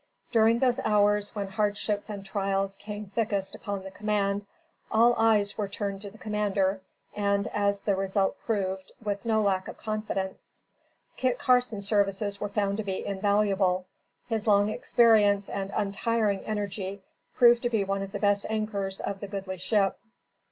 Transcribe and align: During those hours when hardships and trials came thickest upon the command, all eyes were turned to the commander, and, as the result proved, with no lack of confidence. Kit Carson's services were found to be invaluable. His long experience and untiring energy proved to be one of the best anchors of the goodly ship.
During 0.31 0.57
those 0.57 0.79
hours 0.79 1.35
when 1.35 1.47
hardships 1.47 2.09
and 2.09 2.25
trials 2.25 2.75
came 2.75 3.11
thickest 3.13 3.53
upon 3.53 3.83
the 3.83 3.91
command, 3.91 4.47
all 4.91 5.13
eyes 5.15 5.59
were 5.59 5.67
turned 5.67 6.01
to 6.01 6.09
the 6.09 6.17
commander, 6.17 6.81
and, 7.15 7.45
as 7.49 7.83
the 7.83 7.95
result 7.95 8.35
proved, 8.43 8.91
with 9.03 9.25
no 9.27 9.41
lack 9.43 9.67
of 9.67 9.77
confidence. 9.77 10.59
Kit 11.17 11.37
Carson's 11.37 11.87
services 11.87 12.41
were 12.41 12.49
found 12.49 12.77
to 12.77 12.83
be 12.83 13.05
invaluable. 13.05 13.85
His 14.27 14.47
long 14.47 14.69
experience 14.69 15.47
and 15.47 15.69
untiring 15.75 16.39
energy 16.45 17.03
proved 17.35 17.61
to 17.61 17.69
be 17.69 17.83
one 17.83 18.01
of 18.01 18.11
the 18.11 18.17
best 18.17 18.47
anchors 18.49 19.01
of 19.01 19.19
the 19.19 19.27
goodly 19.27 19.59
ship. 19.59 19.99